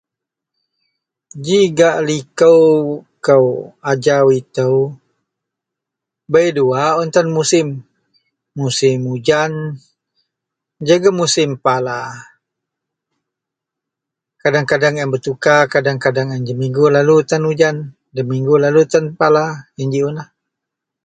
[1.45, 2.53] ji gak liko
[3.25, 3.47] kou
[3.91, 4.77] ajau itou,
[6.31, 7.67] bei dua un tan musim,
[8.59, 9.53] musim ujan
[10.87, 11.97] jegum musim pala,
[14.41, 17.75] kadeng-kadeng a yen bertukar kadeng-kadeng jemingu lalu tan ujan,
[18.15, 19.43] jemingu lalu tan pala
[19.77, 20.29] yen ji un lah